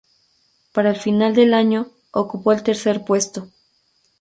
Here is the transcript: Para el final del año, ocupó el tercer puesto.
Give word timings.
Para 0.73 0.89
el 0.89 0.95
final 0.95 1.35
del 1.35 1.53
año, 1.53 1.91
ocupó 2.09 2.53
el 2.53 2.63
tercer 2.63 3.05
puesto. 3.05 3.49